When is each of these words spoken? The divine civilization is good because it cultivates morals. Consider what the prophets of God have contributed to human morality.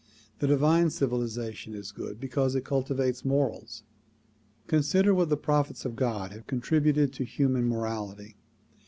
The 0.39 0.47
divine 0.47 0.89
civilization 0.89 1.75
is 1.75 1.91
good 1.91 2.19
because 2.19 2.55
it 2.55 2.65
cultivates 2.65 3.23
morals. 3.23 3.83
Consider 4.65 5.13
what 5.13 5.29
the 5.29 5.37
prophets 5.37 5.85
of 5.85 5.95
God 5.95 6.31
have 6.31 6.47
contributed 6.47 7.13
to 7.13 7.23
human 7.23 7.67
morality. 7.69 8.35